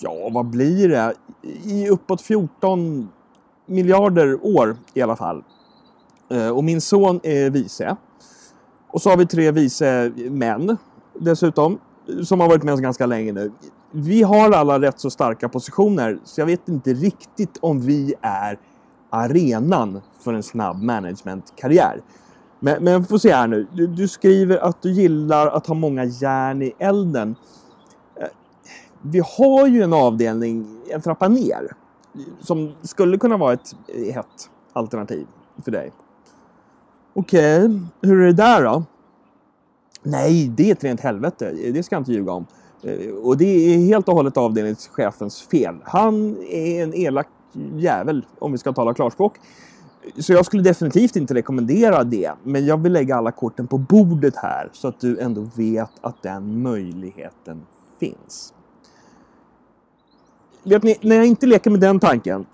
ja 0.00 0.30
vad 0.32 0.46
blir 0.46 0.88
det? 0.88 1.14
I 1.64 1.88
uppåt 1.88 2.22
14 2.22 3.08
miljarder 3.66 4.46
år 4.46 4.76
i 4.94 5.02
alla 5.02 5.16
fall. 5.16 5.44
Eh, 6.30 6.48
och 6.48 6.64
min 6.64 6.80
son 6.80 7.20
är 7.22 7.50
vice. 7.50 7.96
Och 8.88 9.02
så 9.02 9.10
har 9.10 9.16
vi 9.16 9.26
tre 9.26 9.50
vice 9.50 10.12
män 10.16 10.76
dessutom, 11.14 11.78
som 12.24 12.40
har 12.40 12.48
varit 12.48 12.62
med 12.62 12.74
oss 12.74 12.80
ganska 12.80 13.06
länge 13.06 13.32
nu. 13.32 13.52
Vi 13.90 14.22
har 14.22 14.52
alla 14.52 14.80
rätt 14.80 15.00
så 15.00 15.10
starka 15.10 15.48
positioner, 15.48 16.18
så 16.24 16.40
jag 16.40 16.46
vet 16.46 16.68
inte 16.68 16.92
riktigt 16.92 17.58
om 17.60 17.80
vi 17.80 18.14
är 18.20 18.58
arenan 19.10 20.00
för 20.20 20.34
en 20.34 20.42
snabb 20.42 20.82
managementkarriär. 20.82 22.00
Men, 22.60 22.84
men 22.84 23.04
får 23.04 23.18
se 23.18 23.32
här 23.32 23.46
nu. 23.46 23.66
Du, 23.72 23.86
du, 23.86 24.08
skriver 24.08 24.58
att 24.58 24.82
du 24.82 24.90
gillar 24.92 25.46
att 25.46 25.66
ha 25.66 25.74
många 25.74 26.04
järn 26.04 26.62
i 26.62 26.72
elden. 26.78 27.36
Eh, 28.16 28.26
vi 29.02 29.22
har 29.38 29.66
ju 29.66 29.82
en 29.82 29.92
avdelning 29.92 30.82
en 30.90 31.02
trappa 31.02 31.28
ner 31.28 31.76
som 32.40 32.74
skulle 32.82 33.18
kunna 33.18 33.36
vara 33.36 33.52
ett 33.52 33.76
hett 34.14 34.50
alternativ 34.72 35.26
för 35.64 35.70
dig. 35.70 35.92
Okej, 37.14 37.64
okay. 37.64 37.80
hur 38.00 38.20
är 38.20 38.26
det 38.26 38.32
där 38.32 38.64
då? 38.64 38.84
Nej, 40.06 40.48
det 40.56 40.68
är 40.68 40.72
ett 40.72 40.84
rent 40.84 41.00
helvete. 41.00 41.52
Det 41.72 41.82
ska 41.82 41.94
jag 41.94 42.00
inte 42.00 42.12
ljuga 42.12 42.32
om. 42.32 42.46
Eh, 42.82 43.10
och 43.10 43.36
det 43.36 43.74
är 43.74 43.78
helt 43.78 44.08
och 44.08 44.14
hållet 44.14 44.36
avdelningschefens 44.36 45.42
fel. 45.42 45.74
Han 45.84 46.36
är 46.50 46.82
en 46.82 46.94
elak 46.94 47.26
jävel, 47.76 48.26
om 48.38 48.52
vi 48.52 48.58
ska 48.58 48.72
tala 48.72 48.94
klarspråk. 48.94 49.36
Så 50.18 50.32
jag 50.32 50.46
skulle 50.46 50.62
definitivt 50.62 51.16
inte 51.16 51.34
rekommendera 51.34 52.04
det. 52.04 52.32
Men 52.42 52.66
jag 52.66 52.82
vill 52.82 52.92
lägga 52.92 53.16
alla 53.16 53.32
korten 53.32 53.66
på 53.66 53.78
bordet 53.78 54.36
här 54.36 54.70
så 54.72 54.88
att 54.88 55.00
du 55.00 55.18
ändå 55.18 55.46
vet 55.54 55.90
att 56.00 56.22
den 56.22 56.62
möjligheten 56.62 57.62
finns. 58.00 58.54
Vet 60.62 60.82
ni, 60.82 60.96
när 61.00 61.16
jag 61.16 61.26
inte 61.26 61.46
leker 61.46 61.70
med 61.70 61.80
den 61.80 62.00
tanken 62.00 62.46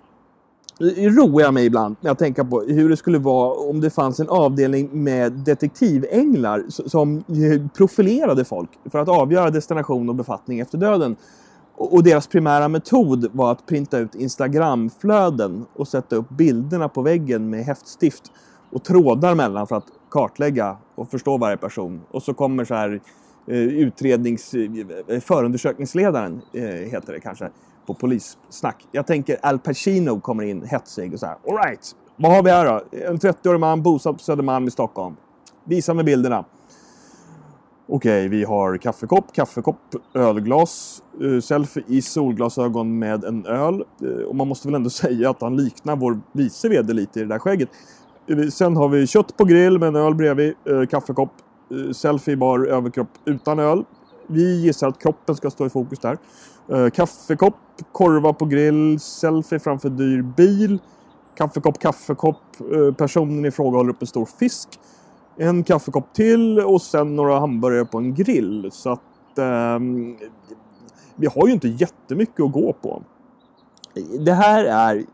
Eh, 0.81 1.11
roar 1.11 1.43
jag 1.43 1.55
mig 1.55 1.67
ibland 1.67 1.97
med 2.01 2.13
att 2.13 2.19
tänka 2.19 2.45
på 2.45 2.61
hur 2.61 2.89
det 2.89 2.97
skulle 2.97 3.19
vara 3.19 3.55
om 3.55 3.81
det 3.81 3.91
fanns 3.91 4.21
en 4.21 4.29
avdelning 4.29 4.89
med 4.93 5.33
detektivänglar 5.33 6.65
som 6.69 7.17
eh, 7.17 7.67
profilerade 7.77 8.45
folk 8.45 8.71
för 8.91 8.99
att 8.99 9.09
avgöra 9.09 9.51
destination 9.51 10.09
och 10.09 10.15
befattning 10.15 10.61
efter 10.61 10.79
döden. 10.79 11.17
Och 11.77 12.03
deras 12.03 12.27
primära 12.27 12.69
metod 12.69 13.29
var 13.33 13.53
att 13.53 13.67
printa 13.67 13.99
ut 13.99 14.15
Instagramflöden 14.15 15.65
och 15.77 15.89
sätta 15.89 16.17
upp 16.17 16.29
bilderna 16.29 16.89
på 16.89 17.03
väggen 17.03 17.51
med 17.51 17.65
häftstift 17.65 18.23
och 18.71 18.85
trådar 18.85 19.35
mellan 19.35 19.67
för 19.67 19.77
att 19.77 19.87
kartlägga 20.11 20.77
och 20.95 21.11
förstå 21.11 21.39
varje 21.39 21.57
person. 21.57 22.01
Och 22.11 22.23
så 22.23 22.35
kommer 22.35 22.65
så 22.65 22.75
här 22.75 23.01
eh, 23.47 23.57
utrednings... 23.57 24.55
Förundersökningsledaren, 25.21 26.41
heter 26.53 27.13
det 27.13 27.21
kanske, 27.21 27.51
på 27.87 27.95
polissnack. 27.95 28.87
Jag 28.93 29.07
tänker 29.07 29.39
Al 29.43 29.59
Pacino 29.59 30.21
kommer 30.21 30.43
in 30.43 30.63
hetsig 30.63 31.13
och 31.13 31.21
så 31.21 31.27
här. 31.27 31.37
Alright, 31.49 31.97
vad 32.17 32.33
har 32.33 32.43
vi 32.43 32.51
här 32.51 32.67
då? 32.67 32.99
En 33.07 33.19
30-årig 33.19 33.61
man 33.61 33.83
bosatt 33.83 34.17
på 34.17 34.23
Södermalm 34.23 34.69
i 34.69 34.71
Stockholm. 34.71 35.17
Visa 35.65 35.95
mig 35.95 36.05
bilderna. 36.05 36.45
Okej, 37.89 38.29
vi 38.29 38.45
har 38.45 38.77
kaffekopp, 38.77 39.33
kaffekopp, 39.33 39.95
ölglas, 40.15 41.03
uh, 41.23 41.41
selfie 41.41 41.85
i 41.87 42.03
solglasögon 42.03 42.99
med 42.99 43.25
en 43.25 43.47
öl. 43.47 43.85
Uh, 44.03 44.25
och 44.25 44.37
man 44.37 44.49
måste 44.49 44.69
väl 44.69 44.75
ändå 44.75 44.91
säga 45.05 45.31
att 45.31 45.41
han 45.41 45.57
liknar 45.57 45.97
vår 45.97 46.21
vice 46.33 46.69
VD 46.69 46.93
lite 46.93 47.21
i 47.21 47.23
det 47.23 47.29
där 47.29 47.39
skägget. 47.39 47.69
Uh, 48.31 48.49
sen 48.49 48.77
har 48.77 48.89
vi 48.89 49.07
kött 49.07 49.37
på 49.37 49.45
grill 49.45 49.79
med 49.79 49.89
en 49.89 49.97
öl 49.97 50.15
bredvid, 50.15 50.55
kaffekopp, 50.91 51.33
selfie 51.93 52.35
i 52.35 52.37
bar 52.37 52.67
överkropp 52.67 53.09
utan 53.25 53.59
öl. 53.59 53.85
Vi 54.27 54.61
gissar 54.61 54.89
att 54.89 55.03
kroppen 55.03 55.37
ska 55.37 55.51
stå 55.51 55.67
i 55.67 55.71
fokus 55.71 55.99
där. 55.99 56.19
Eh, 56.69 56.91
kaffekopp, 56.91 57.57
korva 57.93 58.33
på 58.33 58.45
grill, 58.45 59.01
selfie 59.01 59.59
framför 59.59 59.89
dyr 59.89 60.23
bil. 60.23 60.79
Kaffekopp, 61.35 61.79
kaffekopp, 61.79 62.61
eh, 62.61 62.95
personen 62.95 63.45
i 63.45 63.51
fråga 63.51 63.77
håller 63.77 63.91
upp 63.91 64.03
en 64.03 64.07
stor 64.07 64.27
fisk 64.27 64.69
en 65.37 65.65
kaffekopp 65.65 66.13
till 66.13 66.61
och 66.61 66.83
sen 66.83 67.17
några 67.17 67.39
hamburgare 67.39 67.85
på 67.85 67.99
en 67.99 68.15
grill. 68.15 68.69
Så 68.73 68.91
att 68.91 69.39
eh, 69.39 69.79
vi 71.17 71.27
har 71.27 71.47
ju 71.47 71.53
inte 71.53 71.69
jättemycket 71.69 72.41
att 72.41 72.53
gå 72.53 72.73
på. 72.73 73.03
Det 74.21 74.33
här 74.33 74.65
är, 74.65 75.05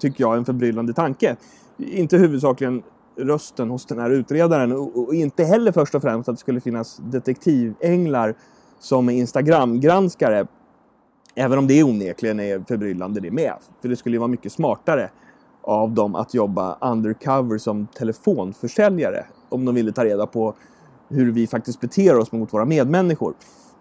tycker 0.00 0.24
jag, 0.24 0.36
en 0.36 0.44
förbryllande 0.44 0.92
tanke. 0.92 1.36
Inte 1.78 2.16
huvudsakligen 2.16 2.82
rösten 3.16 3.70
hos 3.70 3.86
den 3.86 3.98
här 3.98 4.10
utredaren 4.10 4.72
och 4.72 5.14
inte 5.14 5.44
heller 5.44 5.72
först 5.72 5.94
och 5.94 6.02
främst 6.02 6.28
att 6.28 6.34
det 6.34 6.40
skulle 6.40 6.60
finnas 6.60 7.00
detektivänglar 7.02 8.34
som 8.78 9.10
Instagram-granskare. 9.10 10.46
Även 11.34 11.58
om 11.58 11.66
det 11.66 11.82
onekligen 11.82 12.40
är 12.40 12.64
förbryllande 12.68 13.20
det 13.20 13.30
med. 13.30 13.54
För 13.80 13.88
det 13.88 13.96
skulle 13.96 14.14
ju 14.14 14.18
vara 14.18 14.28
mycket 14.28 14.52
smartare 14.52 15.10
av 15.62 15.90
dem 15.90 16.14
att 16.14 16.34
jobba 16.34 16.78
undercover 16.80 17.58
som 17.58 17.86
telefonförsäljare 17.86 19.26
om 19.48 19.64
de 19.64 19.74
ville 19.74 19.92
ta 19.92 20.04
reda 20.04 20.26
på 20.26 20.54
hur 21.08 21.32
vi 21.32 21.46
faktiskt 21.46 21.80
beter 21.80 22.18
oss 22.18 22.32
mot 22.32 22.54
våra 22.54 22.64
medmänniskor. 22.64 23.34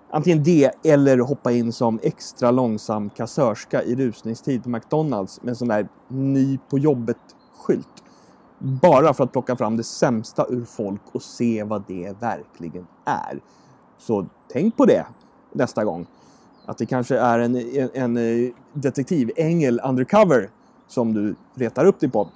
Antingen 0.10 0.44
det 0.44 0.72
eller 0.84 1.18
hoppa 1.18 1.52
in 1.52 1.74
som 1.74 2.00
extra 2.04 2.52
långsam 2.52 3.10
kassörska 3.10 3.84
i 3.84 3.96
rusningstid 3.96 4.64
på 4.64 4.70
McDonalds 4.70 5.42
med 5.42 5.50
en 5.50 5.56
sån 5.56 5.68
där 5.68 5.88
ny 6.08 6.58
på 6.70 6.80
jobbet-skylt. 6.80 8.04
Bara 8.60 9.14
för 9.14 9.24
att 9.24 9.32
plocka 9.32 9.56
fram 9.56 9.78
det 9.78 9.84
sämsta 9.84 10.46
ur 10.50 10.66
folk 10.66 11.02
och 11.12 11.22
se 11.22 11.64
vad 11.64 11.84
det 11.88 12.16
verkligen 12.20 12.88
är. 13.06 13.40
Så 13.98 14.26
tänk 14.54 14.78
på 14.78 14.86
det 14.86 15.06
nästa 15.54 15.86
gång. 15.86 16.08
Att 16.66 16.78
det 16.78 16.86
kanske 16.86 17.18
är 17.18 17.40
en, 17.40 17.56
en, 17.56 17.90
en 17.94 18.14
detektiv, 18.14 19.28
detektivängel 19.28 19.82
undercover 19.84 20.50
som 20.88 21.14
du 21.14 21.36
retar 21.56 21.86
upp 21.86 22.00
dig 22.00 22.10
på. 22.10 22.28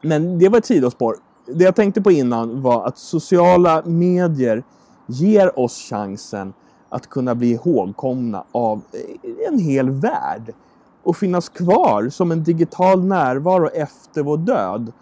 Men 0.00 0.38
det 0.38 0.48
var 0.48 0.58
ett 0.58 0.66
sidospår. 0.66 1.16
Det 1.46 1.64
jag 1.64 1.76
tänkte 1.76 2.02
på 2.02 2.10
innan 2.10 2.62
var 2.62 2.86
att 2.86 2.98
sociala 2.98 3.82
medier 3.84 4.64
ger 5.06 5.58
oss 5.58 5.88
chansen 5.90 6.52
att 6.88 7.06
kunna 7.06 7.34
bli 7.34 7.50
ihågkomna 7.50 8.44
av 8.52 8.80
eh, 8.92 9.48
en 9.48 9.58
hel 9.58 9.90
värld 9.90 10.54
och 11.02 11.16
finnas 11.16 11.48
kvar 11.48 12.08
som 12.08 12.32
en 12.32 12.44
digital 12.44 13.04
närvaro 13.04 13.68
efter 13.68 14.22
vår 14.22 14.36
död. 14.36 14.92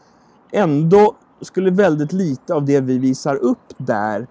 Ändå 0.53 1.15
skulle 1.41 1.71
väldigt 1.71 2.13
lite 2.13 2.55
av 2.55 2.65
det 2.65 2.81
vi 2.81 2.99
visar 2.99 3.37
upp 3.37 3.75
där 3.77 4.27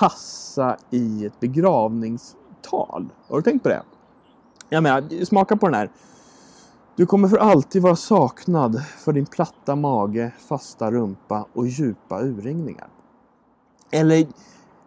passa 0.00 0.76
i 0.90 1.26
ett 1.26 1.40
begravnings 1.40 2.36
tal. 2.62 3.08
Har 3.28 3.36
du 3.36 3.42
tänkt 3.42 3.62
på 3.62 3.68
det? 3.68 3.82
Jag 4.68 4.82
menar, 4.82 5.24
smaka 5.24 5.56
på 5.56 5.66
den 5.66 5.74
här. 5.74 5.90
Du 6.96 7.06
kommer 7.06 7.28
för 7.28 7.36
alltid 7.36 7.82
vara 7.82 7.96
saknad 7.96 8.82
för 8.98 9.12
din 9.12 9.26
platta 9.26 9.76
mage, 9.76 10.32
fasta 10.38 10.90
rumpa 10.90 11.46
och 11.52 11.66
djupa 11.66 12.22
urringningar. 12.22 12.88
Eller 13.90 14.26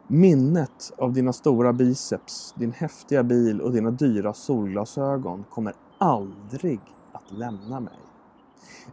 minnet 0.07 0.91
av 0.97 1.13
dina 1.13 1.33
stora 1.33 1.73
biceps, 1.73 2.53
din 2.57 2.71
häftiga 2.71 3.23
bil 3.23 3.61
och 3.61 3.71
dina 3.71 3.91
dyra 3.91 4.33
solglasögon 4.33 5.45
kommer 5.49 5.73
aldrig 5.97 6.79
att 7.11 7.31
lämna 7.31 7.79
mig. 7.79 7.99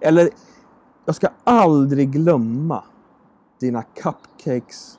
Eller, 0.01 0.31
jag 1.05 1.15
ska 1.15 1.29
aldrig 1.45 2.11
glömma 2.11 2.85
dina 3.61 3.83
cupcakes 3.83 4.99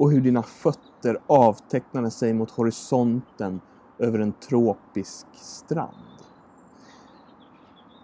och 0.00 0.10
hur 0.10 0.20
dina 0.20 0.42
fötter 0.42 1.18
avtecknade 1.26 2.10
sig 2.10 2.34
mot 2.34 2.50
horisonten 2.50 3.60
över 3.98 4.18
en 4.18 4.32
tropisk 4.48 5.26
strand. 5.32 5.94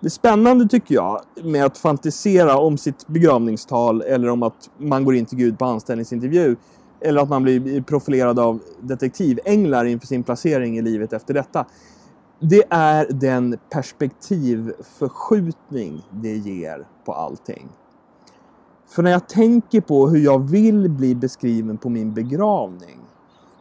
Det 0.03 0.11
spännande 0.11 0.69
tycker 0.69 0.95
jag 0.95 1.21
med 1.45 1.65
att 1.65 1.79
fantisera 1.79 2.59
om 2.59 2.79
sitt 2.79 3.07
begravningstal 3.07 4.03
eller 4.03 4.29
om 4.29 4.43
att 4.43 4.71
man 4.79 5.05
går 5.05 5.15
in 5.15 5.27
till 5.27 5.39
Gud 5.39 5.59
på 5.59 5.65
anställningsintervju 5.65 6.57
eller 7.01 7.23
att 7.23 7.29
man 7.29 7.43
blir 7.43 7.83
profilerad 7.83 8.39
av 8.39 8.61
detektivänglar 8.81 9.85
inför 9.85 10.07
sin 10.07 10.23
placering 10.23 10.79
i 10.79 10.83
livet 10.83 11.13
efter 11.13 11.35
detta. 11.35 11.67
Det 12.41 12.63
är 12.71 13.13
den 13.13 13.59
perspektivförskjutning 13.71 16.03
det 16.11 16.37
ger 16.37 16.87
på 17.05 17.13
allting. 17.13 17.69
För 18.87 19.03
när 19.03 19.11
jag 19.11 19.29
tänker 19.29 19.81
på 19.81 20.09
hur 20.09 20.19
jag 20.19 20.39
vill 20.39 20.91
bli 20.91 21.15
beskriven 21.15 21.77
på 21.77 21.89
min 21.89 22.15
begravning 22.15 23.01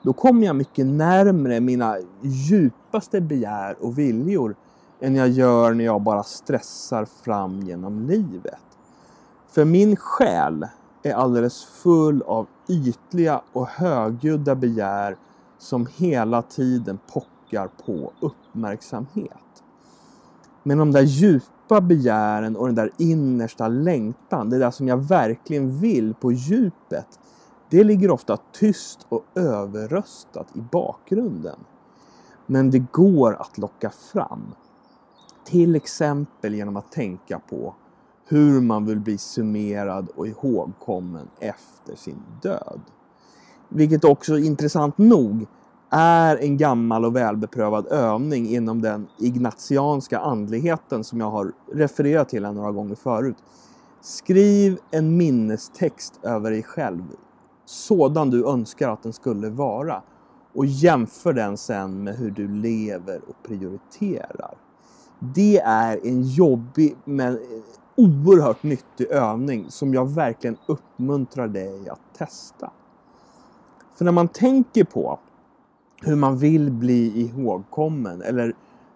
då 0.06 0.14
kommer 0.14 0.46
jag 0.46 0.56
mycket 0.56 0.86
närmre 0.86 1.60
mina 1.60 1.96
djupaste 2.22 3.22
begär 3.22 3.76
och 3.80 4.00
viljor 4.00 4.56
än 5.00 5.16
jag 5.16 5.30
gör 5.30 5.74
när 5.74 5.86
jag 5.86 6.02
bara 6.02 6.24
stressar 6.24 7.06
fram 7.06 7.62
genom 7.62 8.02
livet. 8.02 8.60
För 9.48 9.66
min 9.66 9.96
själ 9.96 10.68
är 11.04 11.14
alldeles 11.14 11.64
full 11.64 12.22
av 12.22 12.48
ytliga 12.70 13.42
och 13.54 13.68
högljudda 13.68 14.56
begär 14.56 15.18
som 15.58 15.88
hela 15.98 16.42
tiden 16.42 17.00
pockar 17.14 17.70
på 17.86 18.12
uppmärksamhet. 18.20 19.64
Men 20.64 20.78
de 20.78 20.92
där 20.92 21.02
djupa 21.02 21.55
djupa 21.66 21.82
begären 21.82 22.56
och 22.56 22.66
den 22.66 22.76
där 22.76 22.92
innersta 22.98 23.68
längtan, 23.68 24.50
det 24.50 24.58
där 24.58 24.72
som 24.72 24.88
jag 24.88 24.98
verkligen 24.98 25.80
vill 25.80 26.14
på 26.14 26.32
djupet, 26.32 27.20
det 27.70 27.84
ligger 27.84 28.12
ofta 28.12 28.38
tyst 28.52 29.06
och 29.10 29.26
överröstat 29.36 30.48
i 30.56 30.62
bakgrunden. 30.72 31.60
Men 32.46 32.72
det 32.72 32.92
går 32.92 33.42
att 33.42 33.58
locka 33.58 33.90
fram. 33.90 34.56
Till 35.46 35.76
exempel 35.76 36.56
genom 36.56 36.78
att 36.78 36.92
tänka 36.92 37.40
på 37.40 37.76
hur 38.28 38.62
man 38.62 38.86
vill 38.86 39.00
bli 39.00 39.18
summerad 39.18 40.10
och 40.16 40.28
ihågkommen 40.28 41.28
efter 41.40 41.96
sin 41.96 42.22
död. 42.42 42.82
Vilket 43.70 44.04
också 44.04 44.38
intressant 44.38 44.98
nog 44.98 45.46
är 45.90 46.38
en 46.38 46.58
gammal 46.58 47.06
och 47.06 47.16
välbeprövad 47.16 47.88
övning 47.88 48.48
inom 48.48 48.82
den 48.82 49.08
ignatianska 49.20 50.20
andligheten 50.20 51.04
som 51.04 51.20
jag 51.20 51.32
har 51.32 51.52
refererat 51.74 52.30
till 52.30 52.44
några 52.44 52.72
gånger 52.72 52.96
förut. 52.96 53.38
Skriv 54.02 54.78
en 54.92 55.18
minnestext 55.18 56.20
över 56.24 56.52
dig 56.52 56.64
själv, 56.64 57.04
sådan 57.66 58.30
du 58.30 58.48
önskar 58.48 58.90
att 58.90 59.04
den 59.04 59.14
skulle 59.14 59.50
vara 59.50 60.02
och 60.54 60.66
jämför 60.66 61.34
den 61.34 61.58
sen 61.58 62.04
med 62.04 62.16
hur 62.16 62.32
du 62.32 62.48
lever 62.48 63.22
och 63.28 63.44
prioriterar. 63.44 64.58
Det 65.20 65.58
är 65.60 66.08
en 66.08 66.24
jobbig 66.24 66.96
men 67.06 67.40
oerhört 67.96 68.64
nyttig 68.64 69.08
övning 69.08 69.66
som 69.70 69.94
jag 69.94 70.10
verkligen 70.10 70.58
uppmuntrar 70.66 71.48
dig 71.48 71.90
att 71.90 72.18
testa. 72.18 72.72
För 73.96 74.06
när 74.06 74.12
man 74.12 74.28
tänker 74.28 74.84
på 74.84 75.20
hur 76.06 76.16
man 76.16 76.38
vill 76.38 76.72
bli 76.72 77.22
ihågkommen 77.22 78.22
eller 78.22 78.54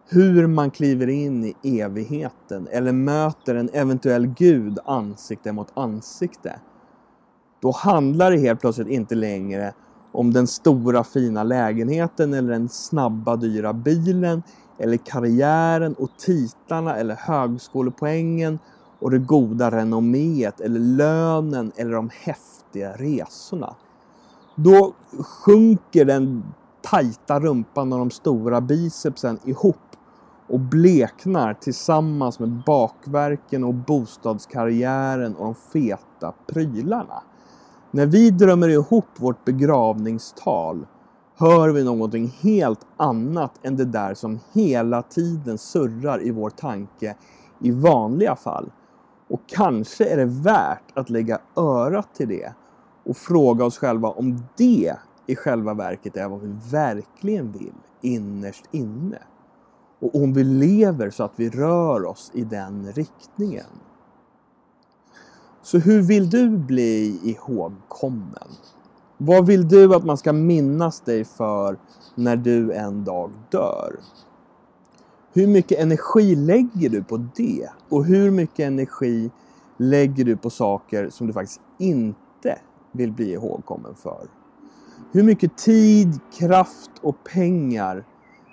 hur 0.10 0.48
man 0.48 0.72
kliver 0.72 1.10
in 1.10 1.44
i 1.44 1.80
evigheten 1.80 2.68
eller 2.72 2.92
möter 2.92 3.56
en 3.56 3.70
eventuell 3.74 4.28
gud 4.28 4.80
ansikte 4.86 5.52
mot 5.52 5.68
ansikte. 5.74 6.60
Då 7.62 7.72
handlar 7.72 8.32
det 8.32 8.38
helt 8.38 8.62
plötsligt 8.62 8.88
inte 8.88 9.16
längre 9.16 9.74
om 10.12 10.34
den 10.34 10.48
stora 10.48 11.04
fina 11.04 11.44
lägenheten 11.44 12.34
eller 12.34 12.52
den 12.52 12.70
snabba 12.70 13.36
dyra 13.36 13.74
bilen 13.74 14.44
eller 14.78 14.98
karriären 14.98 15.94
och 15.94 16.10
titlarna 16.18 16.96
eller 16.96 17.16
högskolepoängen 17.16 18.60
och 19.00 19.12
det 19.12 19.20
goda 19.20 19.72
renomméet 19.72 20.62
eller 20.62 20.80
lönen 20.80 21.72
eller 21.76 21.92
de 21.92 22.10
häftiga 22.14 22.94
resorna. 22.94 23.76
Då 24.56 24.94
sjunker 25.20 26.06
den 26.06 26.44
tajta 26.82 27.40
rumpan 27.40 27.94
och 27.94 28.00
de 28.00 28.12
stora 28.12 28.62
bicepsen 28.62 29.40
ihop 29.44 29.78
och 30.48 30.60
bleknar 30.60 31.54
tillsammans 31.54 32.40
med 32.40 32.64
bakverken 32.66 33.64
och 33.64 33.74
bostadskarriären 33.74 35.36
och 35.36 35.46
de 35.46 35.56
feta 35.56 36.34
prylarna. 36.48 37.24
När 37.92 38.06
vi 38.06 38.30
drömmer 38.32 38.70
ihop 38.70 39.08
vårt 39.18 39.46
begravningstal 39.46 40.88
hör 41.36 41.70
vi 41.70 41.84
någonting 41.84 42.34
helt 42.42 42.86
annat 42.98 43.52
än 43.64 43.76
det 43.76 43.86
där 43.86 44.14
som 44.14 44.40
hela 44.54 45.02
tiden 45.02 45.58
surrar 45.58 46.28
i 46.28 46.32
vår 46.32 46.50
tanke 46.50 47.16
i 47.60 47.72
vanliga 47.72 48.36
fall. 48.36 48.72
Och 49.30 49.42
kanske 49.48 50.06
är 50.06 50.18
det 50.18 50.26
värt 50.26 50.98
att 50.98 51.10
lägga 51.10 51.40
örat 51.56 52.16
till 52.16 52.28
det 52.28 52.54
och 53.06 53.18
fråga 53.18 53.66
oss 53.66 53.78
själva 53.78 54.10
om 54.10 54.44
det 54.58 54.96
i 55.30 55.36
själva 55.36 55.74
verket 55.74 56.18
är 56.18 56.30
vad 56.30 56.42
vi 56.42 56.56
verkligen 56.72 57.52
vill 57.52 57.74
innerst 58.02 58.66
inne. 58.72 59.20
Och 60.00 60.16
om 60.16 60.34
vi 60.34 60.44
lever 60.44 61.10
så 61.10 61.24
att 61.24 61.34
vi 61.36 61.50
rör 61.50 62.06
oss 62.06 62.32
i 62.34 62.44
den 62.44 62.92
riktningen. 62.92 63.66
Så 65.62 65.78
hur 65.78 66.02
vill 66.02 66.30
du 66.30 66.50
bli 66.50 67.20
ihågkommen? 67.24 68.48
Vad 69.18 69.46
vill 69.46 69.68
du 69.68 69.96
att 69.96 70.06
man 70.06 70.18
ska 70.18 70.34
minnas 70.34 71.02
dig 71.02 71.24
för 71.24 71.78
när 72.16 72.36
du 72.36 72.74
en 72.74 73.04
dag 73.04 73.32
dör? 73.50 74.00
Hur 75.34 75.48
mycket 75.48 75.80
energi 75.80 76.36
lägger 76.36 76.90
du 76.90 77.04
på 77.04 77.18
det? 77.36 77.70
Och 77.90 78.06
hur 78.06 78.32
mycket 78.32 78.60
energi 78.60 79.32
lägger 79.78 80.26
du 80.26 80.38
på 80.38 80.50
saker 80.50 81.10
som 81.10 81.28
du 81.28 81.34
faktiskt 81.34 81.62
inte 81.78 82.60
vill 82.92 83.12
bli 83.12 83.34
ihågkommen 83.34 83.96
för? 83.96 84.39
Hur 85.12 85.24
mycket 85.24 85.58
tid, 85.58 86.20
kraft 86.32 86.92
och 87.02 87.24
pengar 87.24 88.06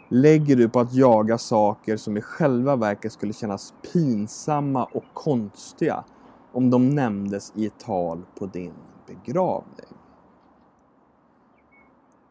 lägger 0.08 0.56
du 0.56 0.68
på 0.68 0.80
att 0.80 0.94
jaga 0.94 1.38
saker 1.38 1.96
som 1.96 2.16
i 2.16 2.20
själva 2.20 2.76
verket 2.76 3.12
skulle 3.12 3.32
kännas 3.32 3.74
pinsamma 3.92 4.84
och 4.84 5.04
konstiga 5.14 6.04
om 6.52 6.70
de 6.70 6.88
nämndes 6.88 7.52
i 7.56 7.66
ett 7.66 7.78
tal 7.78 8.22
på 8.38 8.46
din 8.46 8.74
begravning? 9.06 9.96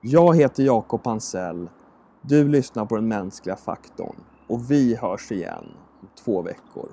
Jag 0.01 0.35
heter 0.35 0.63
Jakob 0.63 1.03
Pansell. 1.03 1.69
Du 2.21 2.47
lyssnar 2.47 2.85
på 2.85 2.95
den 2.95 3.07
mänskliga 3.07 3.55
faktorn 3.55 4.15
och 4.47 4.71
vi 4.71 4.95
hörs 4.95 5.31
igen 5.31 5.65
om 6.01 6.07
två 6.23 6.41
veckor. 6.41 6.89